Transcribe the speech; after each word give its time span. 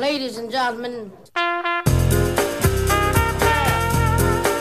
Ladies 0.00 0.38
and 0.38 0.50
gentlemen. 0.50 1.12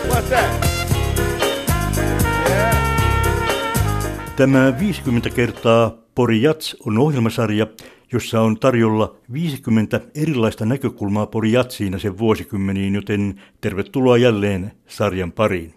What's 0.07 0.29
that? 0.29 0.67
Tämä 4.35 4.73
50 4.79 5.29
kertaa 5.29 5.97
Pori 6.15 6.41
Jats 6.41 6.75
on 6.85 6.97
ohjelmasarja, 6.97 7.67
jossa 8.11 8.41
on 8.41 8.59
tarjolla 8.59 9.15
50 9.33 10.01
erilaista 10.15 10.65
näkökulmaa 10.65 11.25
Pori 11.25 11.51
Jatsiin 11.51 11.93
ja 11.93 11.99
sen 11.99 12.17
vuosikymmeniin, 12.17 12.95
joten 12.95 13.41
tervetuloa 13.61 14.17
jälleen 14.17 14.71
sarjan 14.87 15.31
pariin. 15.31 15.73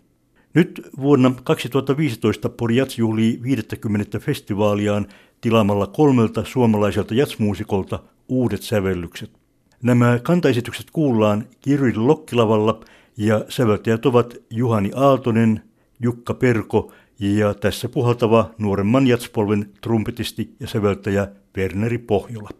Nyt 0.54 0.88
vuonna 1.00 1.32
2015 1.44 2.48
Pori 2.48 2.76
Jats 2.76 2.98
juhlii 2.98 3.40
50 3.42 4.18
festivaaliaan 4.18 5.06
tilaamalla 5.40 5.86
kolmelta 5.86 6.44
suomalaiselta 6.44 7.14
jatsmuusikolta 7.14 7.98
uudet 8.28 8.62
sävellykset. 8.62 9.35
Nämä 9.82 10.18
kantaesitykset 10.22 10.86
kuullaan 10.92 11.44
Kirjuri 11.60 11.96
Lokkilavalla 11.96 12.80
ja 13.16 13.44
säveltäjät 13.48 14.06
ovat 14.06 14.34
Juhani 14.50 14.90
Aaltonen, 14.94 15.62
Jukka 16.00 16.34
Perko 16.34 16.92
ja 17.18 17.54
tässä 17.54 17.88
puhaltava 17.88 18.50
nuoremman 18.58 19.06
jatspolven 19.06 19.70
trumpetisti 19.80 20.54
ja 20.60 20.68
säveltäjä 20.68 21.28
Werneri 21.56 21.98
Pohjola. 21.98 22.50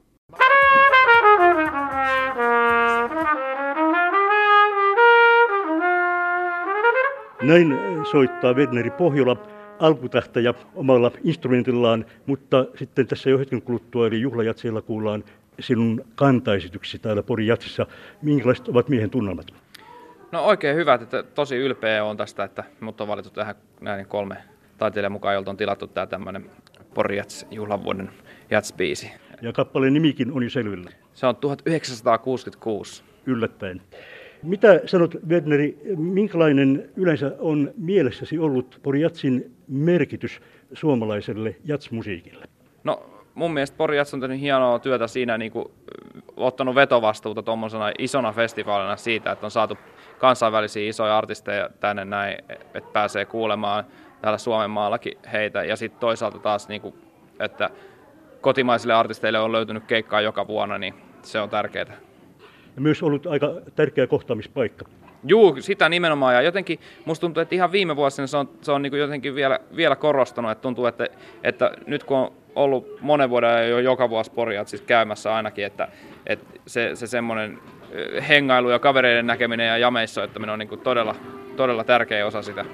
Näin 7.42 7.74
soittaa 8.10 8.54
Werneri 8.54 8.90
Pohjola 8.90 9.55
alkutähtäjä 9.78 10.54
omalla 10.74 11.10
instrumentillaan, 11.24 12.04
mutta 12.26 12.66
sitten 12.74 13.06
tässä 13.06 13.30
jo 13.30 13.38
hetken 13.38 13.62
kuluttua, 13.62 14.06
eli 14.06 14.20
juhlajatseilla 14.20 14.82
kuullaan 14.82 15.24
sinun 15.60 16.04
kantaesityksesi 16.14 16.98
täällä 16.98 17.22
Pori 17.22 17.46
Jatsissa. 17.46 17.86
Minkälaiset 18.22 18.68
ovat 18.68 18.88
miehen 18.88 19.10
tunnelmat? 19.10 19.46
No 20.32 20.44
oikein 20.44 20.76
hyvät, 20.76 21.02
että 21.02 21.23
tosi 21.23 21.56
ylpeä 21.56 22.04
on 22.04 22.16
tästä, 22.16 22.45
että 22.45 22.64
mut 22.80 23.01
on 23.01 23.09
valittu 23.09 23.30
tähän 23.30 23.54
näin 23.80 24.06
kolme 24.06 24.36
taiteilijan 24.78 25.12
mukaan, 25.12 25.34
jolta 25.34 25.51
on 25.51 25.56
tilattu 25.56 25.86
tämä 25.86 26.06
tämmöinen 26.06 26.51
Pori 26.95 27.16
Jats 27.16 27.46
juhlavuoden 27.51 28.10
Jats-biisi. 28.51 29.10
Ja 29.42 29.52
kappaleen 29.52 29.95
nimikin 29.95 30.32
on 30.32 30.42
jo 30.42 30.51
selvillä. 30.51 30.90
Se 31.14 31.26
on 31.26 31.36
1966. 31.36 33.02
Yllättäen. 33.26 33.82
Mitä 34.42 34.80
sanot, 34.87 35.15
Werneri, 35.29 35.79
minkälainen 35.96 36.90
yleensä 36.96 37.32
on 37.38 37.70
mielessäsi 37.76 38.38
ollut 38.38 38.80
Pori 38.82 39.01
Jatsin 39.01 39.56
merkitys 39.68 40.40
suomalaiselle 40.73 41.56
jatsmusiikille? 41.65 42.45
No 42.84 43.02
mun 43.34 43.52
mielestä 43.54 43.76
Pori 43.76 43.96
Jats 43.96 44.14
on 44.14 44.20
tehnyt 44.20 44.40
hienoa 44.40 44.79
työtä 44.79 45.07
siinä, 45.07 45.38
niin 45.38 45.52
kuin, 45.52 45.66
ottanut 46.37 46.74
vetovastuuta 46.74 47.42
tuommoisena 47.42 47.92
isona 47.98 48.32
festivaalina 48.32 48.96
siitä, 48.96 49.32
että 49.32 49.46
on 49.46 49.51
saatu 49.51 49.79
kansainvälisiä 50.18 50.88
isoja 50.88 51.18
artisteja 51.18 51.70
tänne 51.80 52.04
näin, 52.04 52.38
että 52.48 52.90
pääsee 52.92 53.24
kuulemaan 53.24 53.84
täällä 54.23 54.38
Suomen 54.38 54.70
maallakin 54.70 55.18
heitä. 55.32 55.64
Ja 55.64 55.76
sitten 55.76 56.01
toisaalta 56.01 56.38
taas, 56.38 56.68
niin 56.68 56.80
kuin, 56.80 56.95
että 57.40 57.70
kotimaisille 58.40 58.95
artisteille 58.95 59.40
on 59.40 59.52
löytynyt 59.52 59.84
keikkaa 59.84 60.20
joka 60.20 60.46
vuonna, 60.46 60.79
niin 60.79 60.95
se 61.23 61.40
on 61.40 61.51
tärkeää. 61.51 61.96
Ja 62.77 62.82
myös 62.82 63.02
ollut 63.02 63.27
aika 63.27 63.55
tärkeä 63.77 64.06
kohtaamispaikka. 64.06 64.84
Juu, 65.25 65.56
sitä 65.60 65.88
nimenomaan. 65.88 66.34
Ja 66.34 66.43
jotenkin 66.43 66.78
musta 67.05 67.21
tuntuu, 67.21 67.41
että 67.41 67.55
ihan 67.55 67.72
viime 67.72 67.97
vuosina 67.97 68.27
se 68.27 68.37
on, 68.37 68.49
se 68.60 68.72
on 68.72 68.82
niin 68.82 68.99
jotenkin 68.99 69.34
vielä, 69.34 69.60
vielä 69.77 69.97
korostunut. 69.97 70.50
Että 70.50 70.62
tuntuu, 70.62 70.87
että, 70.87 71.09
että 71.44 71.71
nyt 71.87 72.04
kun 72.04 72.16
on 72.16 72.32
ollut 72.54 73.00
monen 73.00 73.31
vuoden 73.31 73.71
jo 73.71 73.78
joka 73.78 74.10
vuosi 74.10 74.31
Porjat 74.31 74.69
siis 74.69 74.82
käymässä 74.82 75.34
ainakin, 75.34 75.66
että, 75.66 75.88
että 76.27 76.47
se, 76.66 76.91
se 76.94 77.06
semmoinen 77.06 77.59
hengailu 78.28 78.71
ja 78.71 78.78
kavereiden 78.78 79.27
näkeminen 79.27 79.66
ja 79.66 79.78
jameissa, 79.78 80.25
että 80.25 80.53
on 80.53 80.59
niin 80.59 80.81
todella, 80.82 81.15
todella 81.56 81.84
tärkeä 81.84 82.27
osa 82.27 82.43
sitä. 82.43 82.65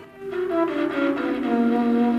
Thank 0.52 1.96
you. 1.96 2.11